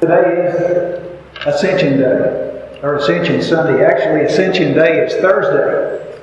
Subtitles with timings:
[0.00, 3.84] Today is Ascension Day, or Ascension Sunday.
[3.84, 6.22] Actually, Ascension Day is Thursday.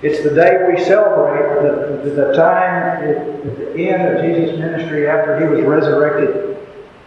[0.00, 5.38] It's the day we celebrate the, the, time at, the end of Jesus' ministry after
[5.38, 6.56] he was resurrected,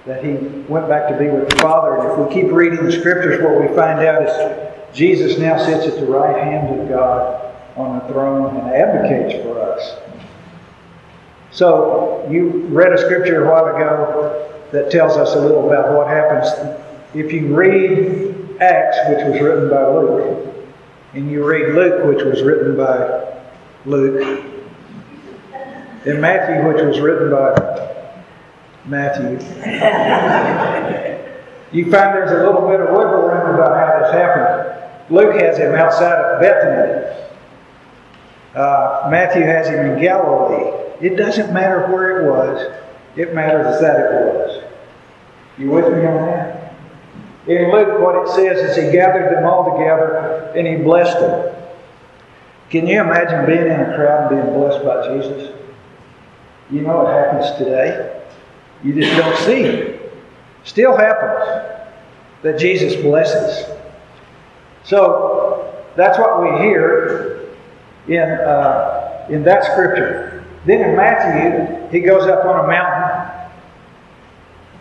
[0.06, 0.34] that he
[0.72, 1.98] went back to be with the Father.
[1.98, 5.88] And if we keep reading the scriptures, what we find out is Jesus now sits
[5.88, 9.98] at the right hand of God on the throne and advocates for us.
[11.50, 16.08] So, you read a scripture a while ago that tells us a little about what
[16.08, 16.48] happens
[17.14, 20.56] if you read Acts, which was written by Luke,
[21.14, 23.36] and you read Luke, which was written by
[23.86, 24.46] Luke,
[26.06, 27.54] and Matthew, which was written by
[28.86, 29.40] Matthew,
[31.72, 35.14] you find there's a little bit of wiggle room about how this happened.
[35.14, 37.28] Luke has him outside of Bethany.
[38.56, 40.72] Uh, Matthew has him in Galilee.
[41.02, 42.72] It doesn't matter where it was,
[43.16, 44.64] it matters that it was.
[45.58, 46.74] You with me on that?
[47.48, 51.56] In Luke, what it says is he gathered them all together and he blessed them.
[52.70, 55.54] Can you imagine being in a crowd and being blessed by Jesus?
[56.70, 58.24] You know it happens today.
[58.84, 60.14] You just don't see it.
[60.64, 61.90] Still happens
[62.44, 63.68] that Jesus blesses.
[64.84, 67.50] So that's what we hear
[68.08, 70.41] in, uh, in that scripture.
[70.66, 73.50] Then in Matthew, he goes up on a mountain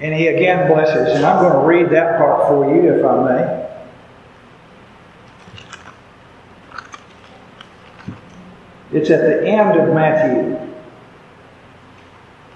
[0.01, 1.15] and he again blesses.
[1.15, 3.61] And I'm going to read that part for you, if I may.
[8.93, 10.59] It's at the end of Matthew.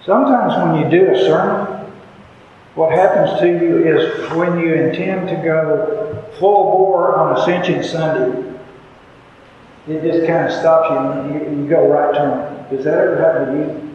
[0.05, 1.93] Sometimes when you do a sermon,
[2.75, 8.54] what happens to you is when you intend to go full bore on Ascension Sunday,
[9.87, 12.71] it just kind of stops you and you, you go right turn.
[12.71, 13.95] Does that ever happen to you?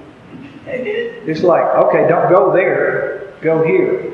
[1.25, 4.13] It's like, okay, don't go there, go here.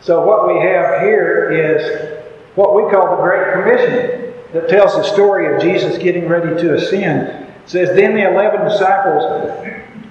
[0.00, 2.24] So what we have here is
[2.56, 6.74] what we call the Great Commission that tells the story of Jesus getting ready to
[6.74, 7.28] ascend.
[7.28, 9.22] It says, Then the eleven disciples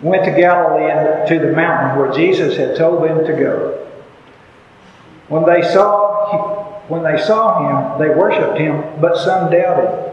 [0.01, 3.87] went to Galilee and to the mountain where Jesus had told them to go.
[5.27, 10.11] When they saw when they saw him, they worshipped him, but some doubted.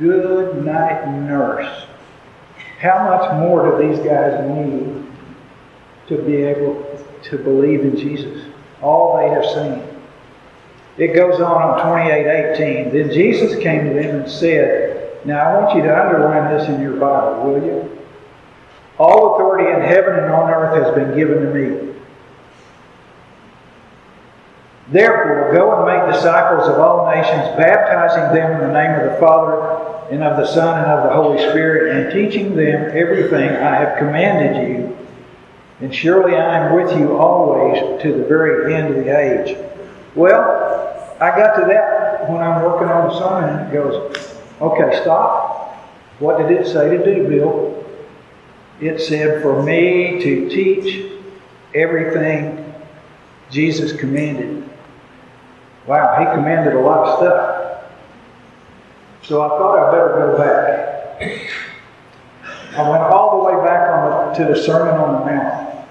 [0.00, 1.84] Good night, nurse.
[2.80, 5.06] How much more do these guys need
[6.08, 8.46] to be able to believe in Jesus?
[8.80, 9.84] All they have seen.
[10.96, 12.92] It goes on on 28:18.
[12.92, 16.80] Then Jesus came to them and said, Now I want you to underline this in
[16.80, 17.98] your Bible, will you?
[18.96, 21.94] All authority in heaven and on earth has been given to me.
[24.88, 29.18] Therefore, go and make disciples of all nations, baptizing them in the name of the
[29.18, 29.79] Father
[30.10, 33.98] and of the Son and of the Holy Spirit, and teaching them everything I have
[33.98, 34.96] commanded you.
[35.80, 39.56] And surely I am with you always to the very end of the age.
[40.14, 45.00] Well, I got to that when I'm working on the sermon, and it goes, okay,
[45.02, 45.76] stop.
[46.18, 47.86] What did it say to do, Bill?
[48.80, 51.12] It said for me to teach
[51.74, 52.74] everything
[53.50, 54.68] Jesus commanded.
[55.86, 57.49] Wow, he commanded a lot of stuff.
[59.30, 61.22] So I thought I'd better go back.
[62.76, 65.86] I went all the way back on the, to the Sermon on the Mount.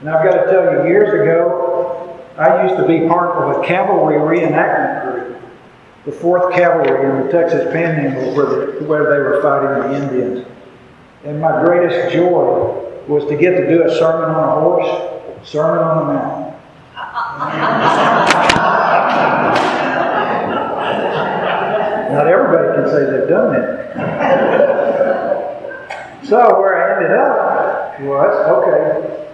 [0.00, 3.66] And I've got to tell you, years ago, I used to be part of a
[3.66, 5.38] cavalry reenactment group,
[6.04, 10.46] the 4th Cavalry in the Texas Panhandle, where, the, where they were fighting the Indians.
[11.24, 12.74] And my greatest joy
[13.08, 14.86] was to get to do a sermon on a horse,
[15.48, 16.52] sermon on the mountain.
[22.14, 23.92] Not everybody can say they've done it.
[26.28, 29.26] so where I ended up was okay.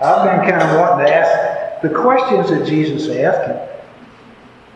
[0.00, 3.48] I've been kind of wanting to ask the questions that Jesus asked.
[3.48, 3.58] Him.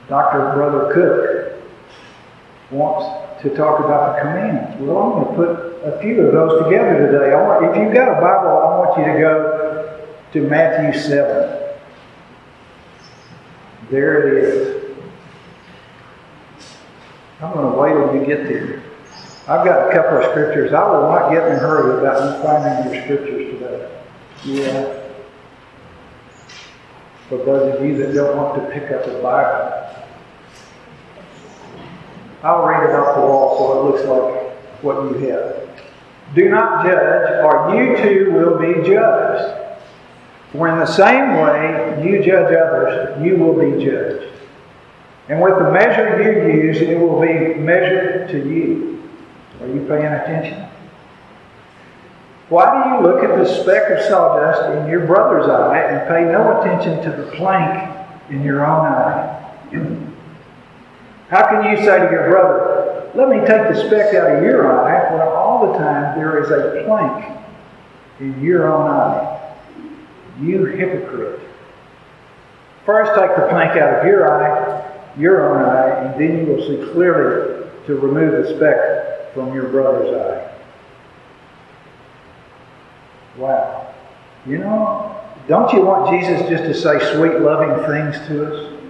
[0.08, 0.54] Dr.
[0.54, 1.62] Brother Cook
[2.72, 4.80] wants to talk about the commandments.
[4.80, 5.50] Well, I'm going to put
[5.84, 7.32] a few of those together today.
[7.36, 11.58] Want, if you've got a Bible, I want you to go to Matthew 7.
[13.88, 14.69] There it is.
[17.42, 18.82] I'm going to wait till you get there.
[19.48, 20.72] I've got a couple of scriptures.
[20.74, 24.02] I will not get in a hurry about you finding your scriptures today.
[24.44, 24.96] Yeah.
[27.28, 29.80] For those of you that don't want to pick up a Bible,
[32.42, 35.60] I'll read it off the wall so it looks like what you have.
[36.34, 39.78] Do not judge, or you too will be judged.
[40.52, 44.26] For in the same way you judge others, you will be judged.
[45.30, 49.00] And with the measure you use, it will be measured to you.
[49.60, 50.66] Are you paying attention?
[52.48, 56.24] Why do you look at the speck of sawdust in your brother's eye and pay
[56.24, 57.96] no attention to the plank
[58.28, 59.36] in your own eye?
[61.28, 64.66] How can you say to your brother, Let me take the speck out of your
[64.68, 67.38] eye, when all the time there is a plank
[68.18, 69.54] in your own eye?
[70.40, 71.38] You hypocrite.
[72.84, 74.69] First, take the plank out of your eye,
[75.18, 79.68] your own eye, and then you will see clearly to remove the speck from your
[79.68, 80.46] brother's eye.
[83.36, 83.94] Wow.
[84.46, 88.80] You know, don't you want Jesus just to say sweet, loving things to us?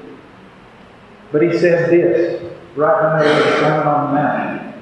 [1.33, 4.77] But he says this right in the middle of the Sermon on the Mount.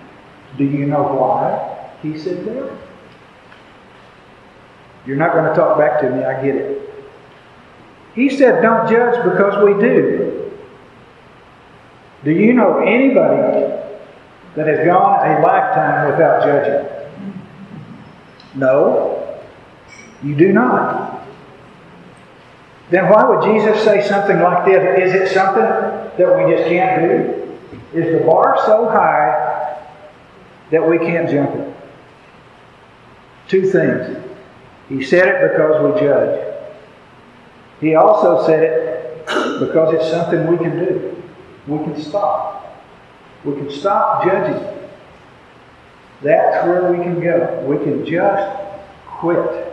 [0.57, 2.79] Do you know why he said that?
[5.07, 6.79] You're not going to talk back to me, I get it.
[8.15, 10.28] He said, Don't judge because we do.
[12.25, 13.75] Do you know anybody
[14.57, 16.89] that has gone a lifetime without judging?
[18.55, 19.41] No,
[20.23, 21.27] you do not.
[22.91, 25.09] Then why would Jesus say something like this?
[25.09, 27.59] Is it something that we just can't do?
[27.95, 29.79] Is the bar so high
[30.71, 31.75] that we can't jump it?
[33.47, 34.25] Two things.
[34.89, 36.45] He said it because we judge.
[37.81, 39.27] He also said it
[39.61, 41.23] because it's something we can do.
[41.69, 42.83] We can stop.
[43.45, 44.67] We can stop judging.
[46.23, 47.63] That's where we can go.
[47.67, 48.59] We can just
[49.07, 49.67] quit.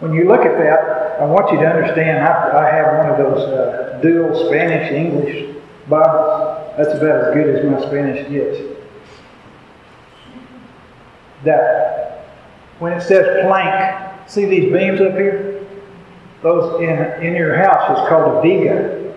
[0.00, 3.18] When you look at that, I want you to understand I, I have one of
[3.18, 5.54] those uh, dual Spanish English
[5.88, 6.74] Bibles.
[6.76, 8.58] That's about as good as my Spanish gets.
[11.44, 12.26] That
[12.80, 15.49] when it says plank, see these beams up here?
[16.42, 19.14] Those in, in your house is called a viga.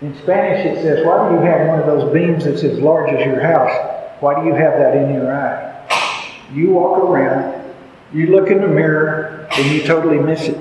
[0.00, 3.12] In Spanish it says, Why do you have one of those beams that's as large
[3.12, 4.20] as your house?
[4.20, 5.68] Why do you have that in your eye?
[6.52, 7.62] You walk around
[8.12, 10.58] you look in the mirror and you totally miss it.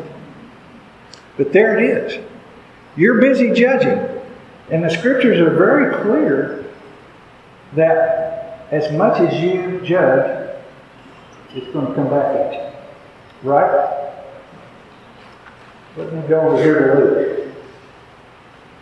[1.37, 2.25] But there it is.
[2.95, 4.07] You're busy judging.
[4.69, 6.65] And the scriptures are very clear
[7.73, 10.49] that as much as you judge,
[11.53, 13.49] it's going to come back at you.
[13.49, 14.00] Right?
[15.97, 17.41] Let me go over here to Luke.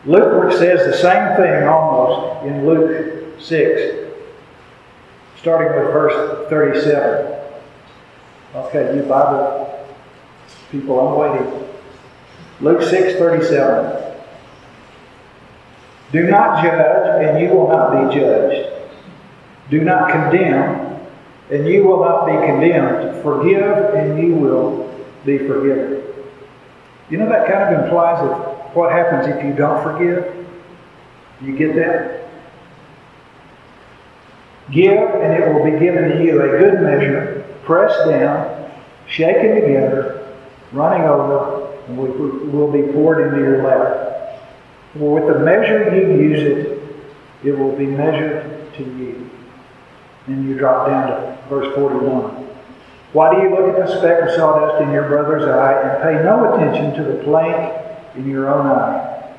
[0.05, 4.13] Luke says the same thing almost in Luke 6,
[5.37, 7.35] starting with verse 37.
[8.55, 9.87] Okay, you Bible
[10.71, 11.67] people, I'm waiting.
[12.61, 14.13] Luke 6 37.
[16.11, 18.69] Do not judge, and you will not be judged.
[19.69, 20.99] Do not condemn,
[21.51, 23.21] and you will not be condemned.
[23.21, 24.89] Forgive, and you will
[25.25, 25.98] be forgiven.
[27.09, 30.47] You know that kind of implies that what happens if you don't forgive?
[31.41, 32.29] You get that?
[34.71, 38.71] Give, and it will be given to you a good measure pressed down,
[39.07, 40.35] shaken together,
[40.71, 44.41] running over, and will be poured into your lap.
[44.93, 49.29] For with the measure you use it, it will be measured to you.
[50.27, 52.48] And you drop down to verse 41.
[53.13, 56.23] Why do you look at the speck of sawdust in your brother's eye and pay
[56.23, 57.73] no attention to the plank
[58.15, 59.35] in your own eye?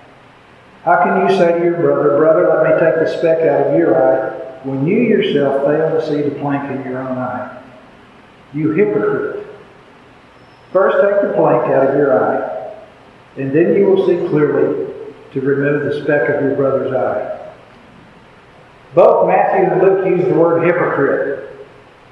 [0.84, 3.78] How can you say to your brother, Brother, let me take the speck out of
[3.78, 4.30] your eye,
[4.64, 7.62] when you yourself fail to see the plank in your own eye?
[8.52, 9.46] You hypocrite.
[10.72, 12.74] First take the plank out of your eye,
[13.36, 14.92] and then you will see clearly
[15.32, 17.52] to remove the speck of your brother's eye.
[18.94, 21.68] Both Matthew and Luke use the word hypocrite.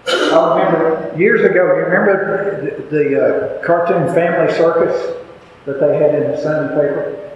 [0.07, 5.17] I remember years ago, you remember the, the uh, cartoon Family Circus
[5.65, 7.31] that they had in the Sunday paper?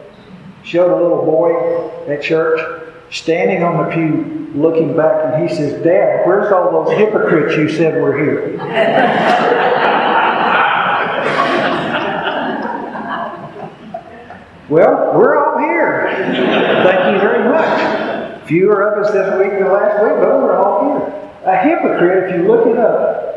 [0.65, 2.61] Showed a little boy at church
[3.11, 7.69] standing on the pew looking back and he says, Dad, where's all those hypocrites you
[7.69, 8.57] said were here?
[14.69, 16.09] well, we're all here.
[16.85, 18.47] Thank you very much.
[18.47, 21.31] Fewer of us this week than last week, but we're all here.
[21.45, 23.32] A hypocrite, if you look it up,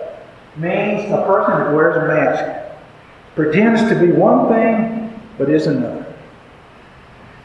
[0.58, 2.76] means a person that wears a mask,
[3.36, 6.06] pretends to be one thing, but is another.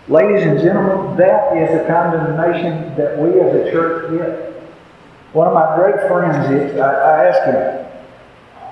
[0.09, 4.50] Ladies and gentlemen, that is the condemnation that we as a church get.
[5.33, 7.87] One of my great friends, I, I asked him,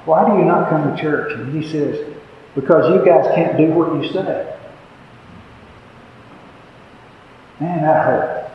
[0.04, 1.32] why do you not come to church?
[1.34, 2.14] And he says,
[2.54, 4.56] because you guys can't do what you say.
[7.60, 8.50] Man, that hurt.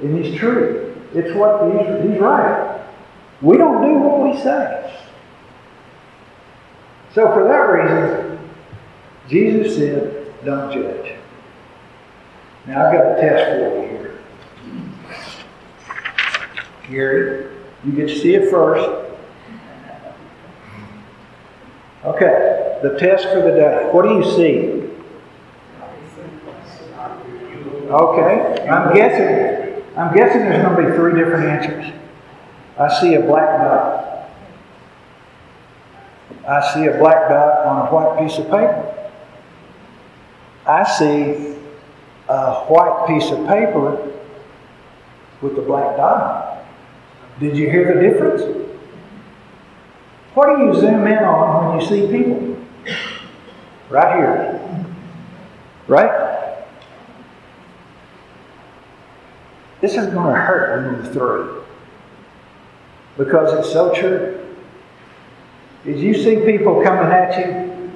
[0.00, 0.94] And he's true.
[1.14, 2.75] It's what he's, he's right.
[3.42, 4.82] We don't do what we say.
[7.14, 8.38] So for that reason,
[9.28, 11.14] Jesus said, don't judge.
[12.66, 14.18] Now I've got a test for you here.
[16.90, 18.88] Gary, you get to see it first.
[22.04, 23.88] Okay, the test for the day.
[23.90, 24.86] What do you see?
[27.90, 29.82] Okay, I'm guessing.
[29.96, 31.92] I'm guessing there's going to be three different answers.
[32.78, 34.28] I see a black dot.
[36.46, 39.10] I see a black dot on a white piece of paper.
[40.66, 41.56] I see
[42.28, 44.12] a white piece of paper
[45.40, 46.64] with a black dot.
[47.40, 48.42] Did you hear the difference?
[50.34, 52.56] What do you zoom in on when you see people?
[53.88, 54.86] Right here.
[55.88, 56.56] Right?
[59.80, 61.64] This is going to hurt when you're through.
[63.16, 64.42] Because it's so true.
[65.84, 67.90] Is you see people coming at you,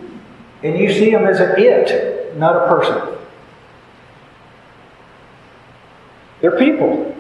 [0.63, 3.19] and you see them as an it, not a person.
[6.41, 7.15] They're people.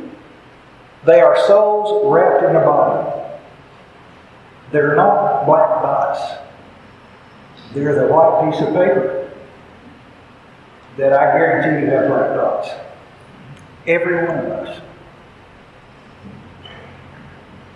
[1.04, 3.21] They are souls wrapped in a body.
[4.71, 6.38] They're not black dots.
[7.75, 9.30] They're the white piece of paper
[10.97, 12.69] that I guarantee you have black dots.
[13.87, 14.80] Every one of us.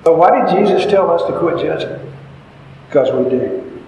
[0.05, 2.13] But why did Jesus tell us to quit judging?
[2.87, 3.83] Because we do.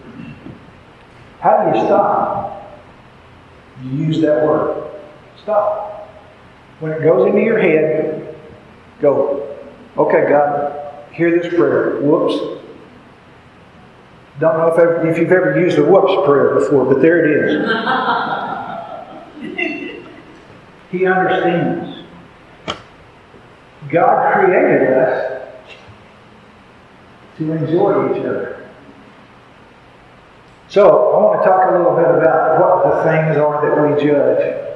[1.40, 2.80] How do you stop?
[3.82, 4.90] You use that word.
[5.42, 6.08] Stop.
[6.80, 8.34] When it goes into your head,
[9.00, 9.56] go,
[9.98, 12.00] okay, God, hear this prayer.
[12.00, 12.62] Whoops.
[14.38, 17.30] Don't know if, ever, if you've ever used a whoops prayer before, but there it
[17.30, 17.62] is.
[20.90, 22.04] he understands.
[23.88, 25.15] God created us
[27.38, 28.68] to enjoy each other.
[30.68, 34.02] So, I want to talk a little bit about what the things are that we
[34.02, 34.66] judge.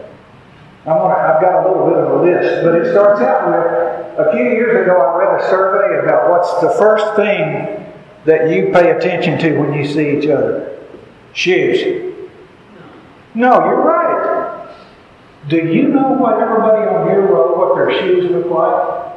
[0.86, 3.48] I want to, I've got a little bit of a list, but it starts out
[3.48, 7.86] with a few years ago I read a survey about what's the first thing
[8.24, 10.78] that you pay attention to when you see each other?
[11.32, 12.14] Shoes.
[13.34, 14.74] No, you're right.
[15.48, 19.09] Do you know what everybody on your road, what their shoes look like?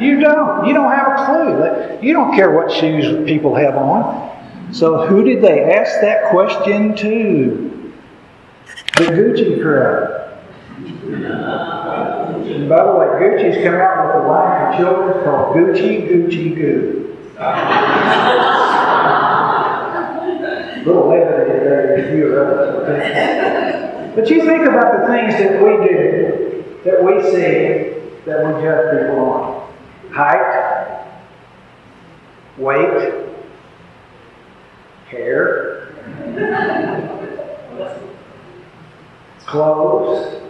[0.00, 0.66] You don't.
[0.66, 1.98] You don't have a clue.
[2.06, 4.72] You don't care what shoes people have on.
[4.72, 7.92] So, who did they ask that question to?
[8.96, 10.14] The Gucci crowd.
[12.48, 16.54] And by the way, Gucci's come out with a line for children called Gucci Gucci
[16.54, 17.04] Goo.
[20.84, 23.37] little levity there, a few of us.
[24.18, 27.94] But you think about the things that we do, that we see,
[28.26, 29.72] that we judge people on
[30.10, 31.06] height,
[32.56, 33.28] weight,
[35.06, 35.94] hair,
[39.46, 40.42] clothes,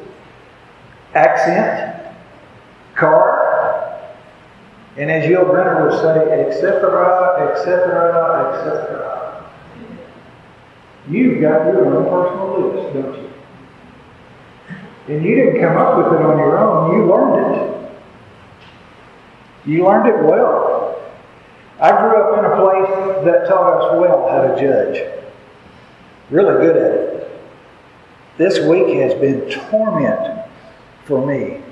[1.14, 2.16] accent,
[2.94, 4.00] car,
[4.96, 9.44] and as Yul Brynner would say, etc., etc., etc.
[11.10, 13.27] You've got your own personal list, don't you?
[15.08, 17.68] And you didn't come up with it on your own, you learned it.
[19.66, 21.02] You learned it well.
[21.80, 25.10] I grew up in a place that taught us well how to judge.
[26.30, 27.40] Really good at it.
[28.36, 30.44] This week has been torment
[31.04, 31.62] for me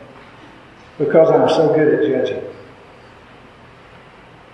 [0.99, 2.43] because I'm so good at judging.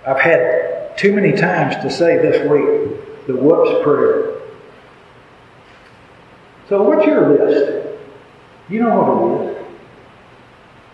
[0.05, 4.41] I've had too many times to say this week the whoops prayer.
[6.67, 7.82] So, what's your list?
[8.69, 9.65] You know what it is.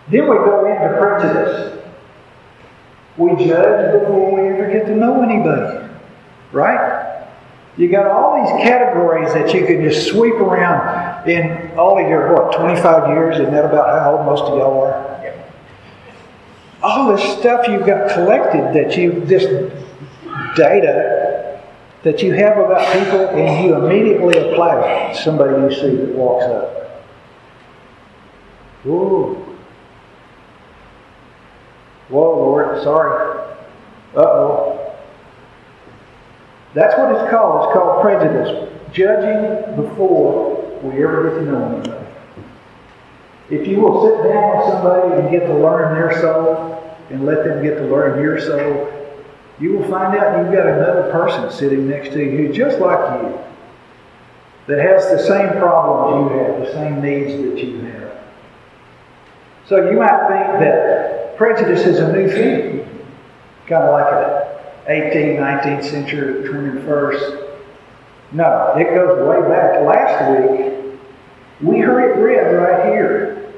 [0.10, 1.86] Then we go into prejudice.
[3.18, 5.88] We judge before we ever get to know anybody.
[6.52, 7.10] Right?
[7.78, 12.34] You got all these categories that you can just sweep around in all of your,
[12.34, 13.36] what, 25 years?
[13.36, 15.20] Isn't that about how old most of y'all are?
[15.24, 15.42] Yeah.
[16.82, 19.46] All this stuff you've got collected that you, this
[20.56, 21.62] data
[22.04, 26.16] that you have about people, and you immediately apply it to somebody you see that
[26.16, 26.80] walks up.
[28.86, 29.45] Ooh.
[32.09, 33.39] Whoa, Lord, sorry.
[34.15, 34.95] Uh oh.
[36.74, 37.65] That's what it's called.
[37.65, 38.69] It's called prejudice.
[38.91, 42.05] Judging before we ever get to know anybody.
[43.50, 47.43] If you will sit down with somebody and get to learn their soul and let
[47.43, 48.93] them get to learn your soul,
[49.59, 53.38] you will find out you've got another person sitting next to you just like you
[54.67, 57.99] that has the same problems you have, the same needs that you have.
[59.70, 62.80] So you might think that prejudice is a new thing,
[63.68, 64.60] kind of like a
[64.90, 67.50] 18th, 19th century, 21st.
[68.32, 69.86] No, it goes way back.
[69.86, 70.98] Last week,
[71.62, 73.54] We heard it read right here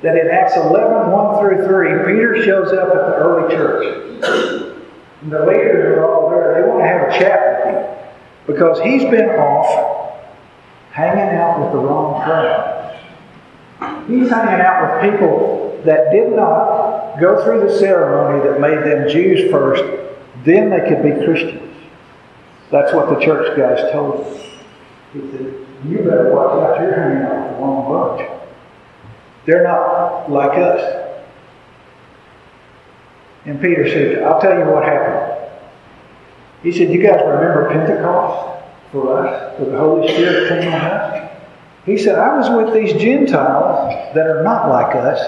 [0.00, 4.74] that in Acts 11 1 through 3, Peter shows up at the early church.
[5.20, 6.54] And the leaders are all there.
[6.54, 8.06] They want to have a chat with him
[8.46, 10.22] because he's been off
[10.92, 12.73] hanging out with the wrong crowd.
[14.06, 19.08] He's hanging out with people that did not go through the ceremony that made them
[19.08, 19.82] Jews first,
[20.44, 21.74] then they could be Christians.
[22.70, 24.34] That's what the church guys told him.
[25.12, 28.30] He said, You better watch out, you're hanging out with the wrong bunch.
[29.46, 31.20] They're not like us.
[33.44, 35.52] And Peter said, I'll tell you what happened.
[36.62, 41.23] He said, You guys remember Pentecost for us, for the Holy Spirit came on us?
[41.84, 45.20] He said, I was with these Gentiles that are not like us.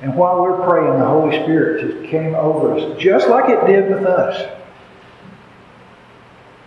[0.00, 3.90] And while we're praying, the Holy Spirit just came over us, just like it did
[3.90, 4.50] with us.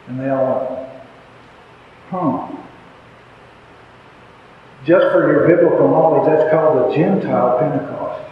[0.08, 0.90] And they all
[2.10, 2.48] huh.
[4.86, 8.32] Just for your biblical knowledge, that's called the Gentile Pentecost.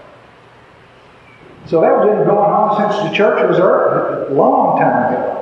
[1.67, 5.34] So that was been going on since the church was early, a long time ago.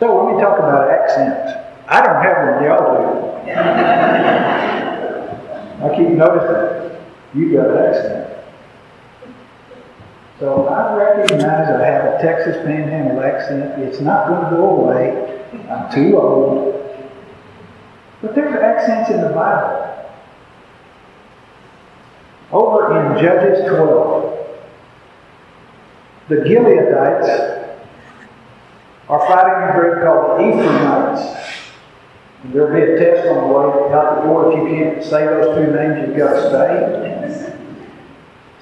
[0.00, 1.52] So let me talk about accents.
[1.86, 3.52] I don't have one, y'all do.
[5.84, 6.98] I keep noticing
[7.34, 8.26] you got an accent.
[10.38, 13.78] So I recognize I have a Texas Panhandle accent.
[13.82, 15.44] It's not going to go away.
[15.68, 16.76] I'm too old.
[18.22, 19.86] But there's accents in the Bible.
[22.52, 24.46] Over in Judges 12,
[26.28, 27.59] the Gileadites
[29.10, 31.22] are fighting group called the Ephraimites.
[32.44, 34.52] There'll be a test on the way out the door.
[34.52, 37.10] If you can't say those two names, you've got to stay.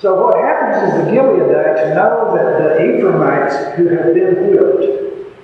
[0.00, 5.34] So what happens is the Gileadites know that the Ephraimites who have been whipped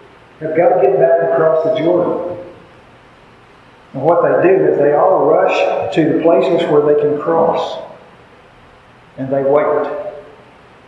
[0.40, 2.38] have got to get back across the Jordan.
[3.94, 7.82] And what they do is they all rush to the places where they can cross
[9.16, 9.86] and they wait.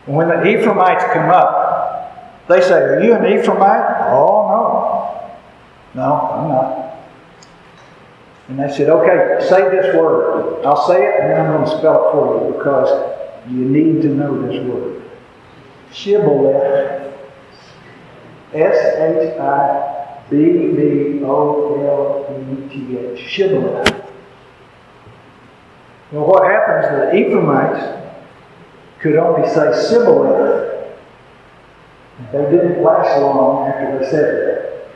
[0.07, 3.95] And when the Ephraimites come up, they say, Are you an Ephraimite?
[4.12, 4.49] Oh,
[5.95, 6.03] no.
[6.03, 6.87] No, I'm not.
[8.49, 10.64] And they said, Okay, say this word.
[10.64, 14.03] I'll say it and then I'm going to spell it for you because you need
[14.03, 15.03] to know this word.
[15.92, 17.14] Shibboleth.
[18.55, 23.19] S H I B B O L E T H.
[23.21, 24.05] Shibboleth.
[26.12, 28.12] Well, what happens, the Ephraimites
[29.01, 30.76] could only say Sibboleth.
[32.33, 34.89] They didn't last long after they said that.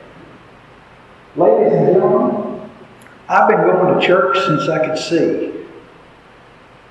[1.35, 2.69] Ladies and gentlemen,
[3.29, 5.53] I've been going to church since I could see.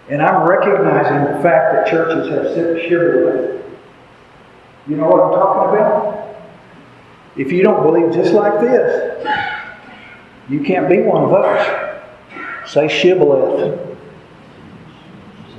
[0.09, 3.65] And I'm recognizing the fact that churches have shibboleth.
[4.89, 6.37] You know what I'm talking about?
[7.37, 9.27] If you don't believe just like this,
[10.49, 12.71] you can't be one of us.
[12.71, 13.91] Say shibboleth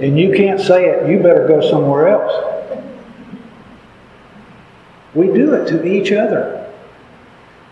[0.02, 2.50] and you can't say it, you better go somewhere else.
[5.13, 6.71] We do it to each other.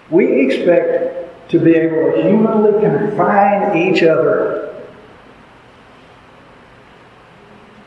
[0.10, 4.84] We expect to be able to humanly confine each other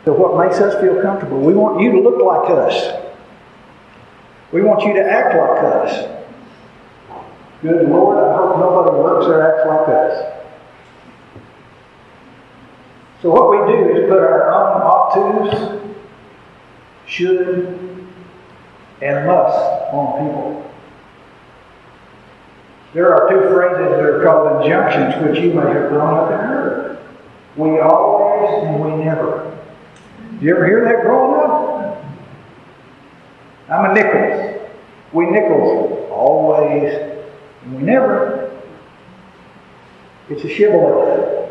[0.05, 1.41] to what makes us feel comfortable.
[1.41, 3.03] We want you to look like us.
[4.53, 6.09] We want you to act like us.
[7.62, 10.33] Good Lord, I hope nobody looks or acts like us.
[13.23, 15.79] So what we do is put our own ought
[17.07, 17.82] should,
[19.03, 19.59] and must
[19.93, 20.73] on people.
[22.95, 26.41] There are two phrases that are called injunctions, which you may have grown up and
[26.41, 26.99] heard.
[27.57, 29.59] We always and we never.
[30.35, 32.05] Did you ever hear that growing up?
[33.71, 34.61] I'm a Nichols.
[35.12, 36.11] We Nichols.
[36.11, 36.93] Always
[37.65, 38.51] and we never.
[40.29, 41.51] It's a shibboleth.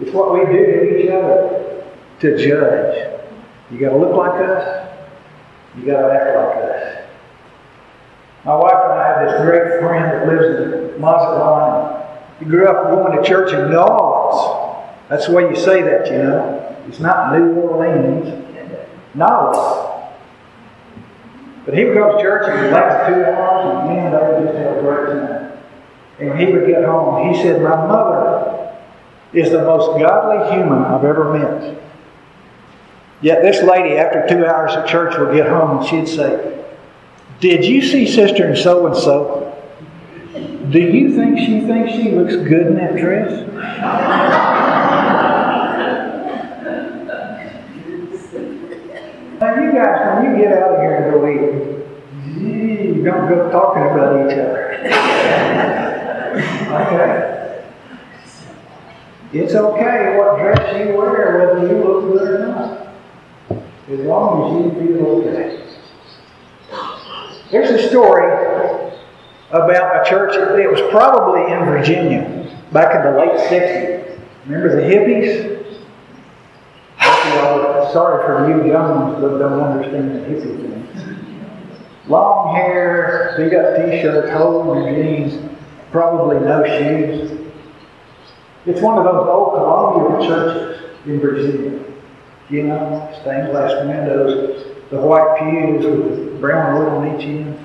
[0.00, 1.84] It's what we do to each other
[2.20, 3.20] to judge.
[3.70, 4.83] You got to look like us.
[5.76, 7.04] You got to act like us.
[8.44, 12.06] My wife and I have this great friend that lives in Mazatlan.
[12.38, 14.84] He grew up going to church in New Orleans.
[15.08, 16.76] That's the way you say that, you know.
[16.88, 18.26] It's not New Orleans.
[19.14, 19.84] New Orleans.
[21.64, 24.46] But he would go to church and he'd last two hours, and man, they would
[24.46, 25.58] just have a great time.
[26.18, 27.32] And he would get home.
[27.32, 28.76] He said, My mother
[29.32, 31.80] is the most godly human I've ever met.
[33.24, 36.62] Yet this lady, after two hours of church, would get home and she'd say,
[37.40, 39.50] Did you see Sister and so and so?
[40.68, 43.30] Do you think she thinks she looks good in that dress?
[49.40, 51.40] now, you guys, when you get out of here and go eat,
[52.42, 54.60] you don't go talking about each other.
[56.74, 57.34] Okay?
[59.32, 62.84] It's okay what dress you wear, whether you look good or not.
[63.86, 65.60] As long as you feel okay.
[67.50, 68.32] There's a story
[69.50, 74.18] about a church, it was probably in Virginia back in the late 60s.
[74.46, 75.54] Remember the hippies?
[77.92, 81.44] Sorry for you young ones that don't understand the hippie thing.
[82.08, 85.50] Long hair, beat up t-shirts, holes in jeans,
[85.92, 87.38] probably no shoes.
[88.66, 91.83] It's one of those old colonial churches in Virginia.
[92.50, 97.58] You know, stained glass windows, the white pews with brown wood on each end,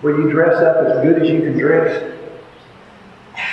[0.00, 2.16] where you dress up as good as you can dress.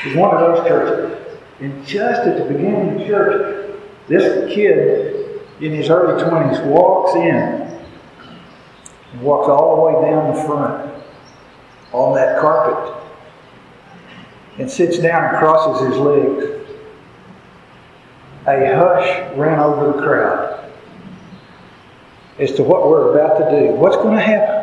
[0.06, 1.38] It's one of those churches.
[1.60, 7.16] And just at the beginning of the church, this kid in his early 20s walks
[7.16, 7.36] in
[9.14, 10.94] and walks all the way down the front
[11.92, 12.94] on that carpet
[14.60, 16.67] and sits down and crosses his legs.
[18.48, 20.72] A hush ran over the crowd
[22.40, 23.74] as to what we're about to do.
[23.74, 24.58] What's going to happen?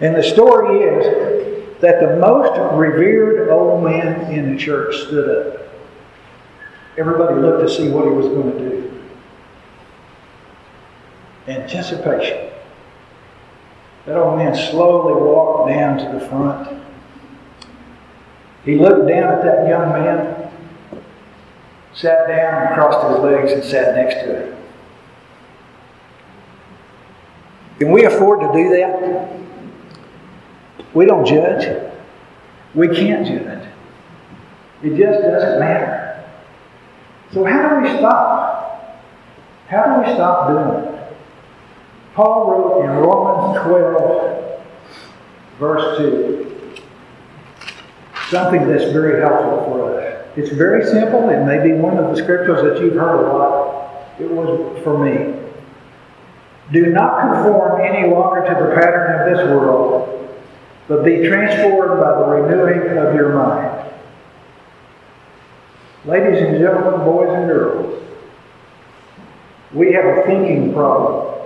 [0.00, 5.68] And the story is that the most revered old man in the church stood up.
[6.96, 9.02] Everybody looked to see what he was going to do.
[11.48, 12.50] Anticipation.
[14.06, 16.82] That old man slowly walked down to the front.
[18.64, 20.37] He looked down at that young man,
[21.98, 24.56] sat down and crossed his legs and sat next to him.
[27.80, 29.28] Can we afford to do that?
[30.94, 31.82] We don't judge.
[32.74, 33.68] We can't judge.
[34.82, 36.24] It just doesn't matter.
[37.32, 39.04] So, how do we stop?
[39.66, 41.16] How do we stop doing it?
[42.14, 44.60] Paul wrote in Romans 12,
[45.58, 46.80] verse 2,
[48.28, 50.07] something that's very helpful for us.
[50.36, 51.28] It's very simple.
[51.30, 54.20] It may be one of the scriptures that you've heard a lot.
[54.20, 55.34] It was for me.
[56.72, 60.36] Do not conform any longer to the pattern of this world,
[60.86, 63.90] but be transformed by the renewing of your mind.
[66.04, 68.02] Ladies and gentlemen, boys and girls,
[69.72, 71.36] we have a thinking problem.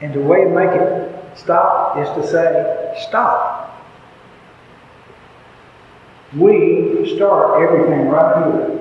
[0.00, 3.51] And the way to make it stop is to say, stop.
[6.36, 8.78] We start everything right here.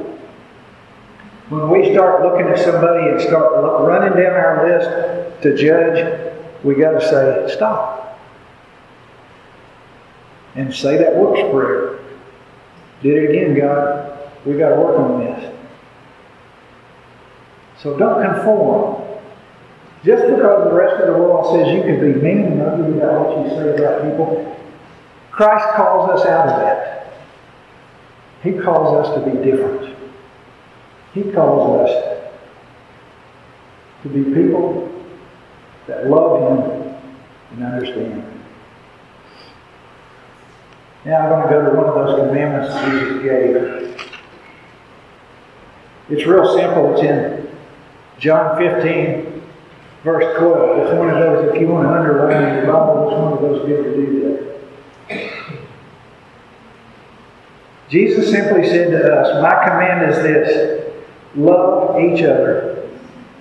[1.49, 3.51] When we start looking at somebody and start
[3.85, 6.31] running down our list to judge,
[6.63, 8.19] we got to say, stop.
[10.55, 11.99] And say that works prayer.
[13.01, 14.17] Did it again, God.
[14.45, 15.53] We got to work on this.
[17.81, 19.01] So don't conform.
[20.05, 23.27] Just because the rest of the world says you can be mean and ugly about
[23.27, 24.57] what you say about people,
[25.31, 27.10] Christ calls us out of that.
[28.43, 29.95] He calls us to be different.
[31.13, 32.21] He calls us
[34.03, 34.91] to be people
[35.87, 36.95] that love Him
[37.51, 38.43] and understand Him.
[41.05, 43.55] Now I'm going to go to one of those commandments Jesus gave.
[46.09, 46.93] It's real simple.
[46.93, 47.57] It's in
[48.19, 49.41] John 15,
[50.03, 50.79] verse 12.
[50.79, 53.65] It's one of those, if you want to underline your Bible, it's one of those
[53.67, 54.60] good to do that.
[57.91, 60.93] Jesus simply said to us, My command is this
[61.35, 62.89] Love each other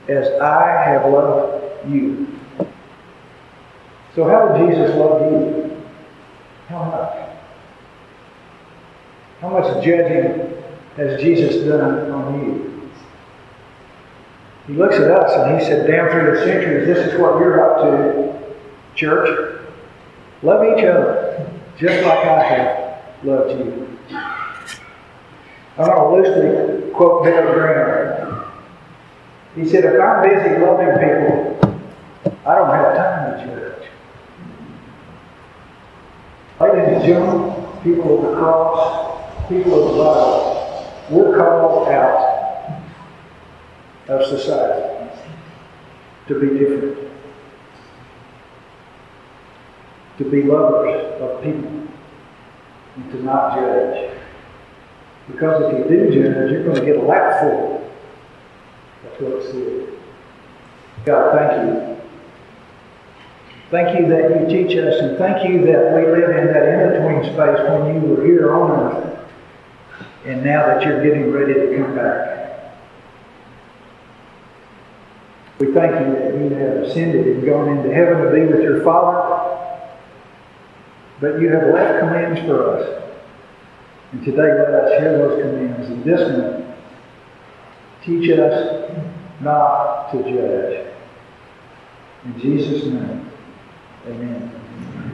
[0.08, 2.26] as I have loved you.
[4.14, 5.82] So, how did Jesus love you?
[6.68, 7.30] How much?
[9.40, 10.62] How much judging
[10.96, 12.90] has Jesus done on you?
[14.66, 17.60] He looks at us and he said, Down through the centuries, this is what you're
[17.60, 18.54] up to,
[18.94, 19.60] church.
[20.42, 23.90] Love each other just like I have loved you.
[25.80, 28.44] I'm to loosely quote Bill Graham.
[29.56, 31.80] He said, If I'm busy loving people,
[32.44, 33.88] I don't have time to judge.
[36.60, 42.82] Ladies and gentlemen, people of the cross, people of the Bible, we're called out
[44.08, 45.10] of society
[46.28, 47.10] to be different,
[50.18, 51.88] to be lovers of people,
[52.96, 54.19] and to not judge.
[55.32, 57.90] Because if you do judge, you're going to get a lap full.
[59.02, 59.98] That's what it said.
[61.04, 61.96] God, thank you.
[63.70, 67.32] Thank you that you teach us, and thank you that we live in that in-between
[67.32, 69.30] space when you were here on earth,
[70.24, 72.38] and now that you're getting ready to come back.
[75.60, 78.82] We thank you that you have ascended and gone into heaven to be with your
[78.82, 79.58] Father.
[81.20, 83.09] But you have left commands for us.
[84.12, 85.88] And today let us hear those commands.
[85.88, 86.74] And this one,
[88.04, 88.90] teach us
[89.40, 90.86] not to judge.
[92.24, 93.30] In Jesus' name,
[94.06, 95.09] amen.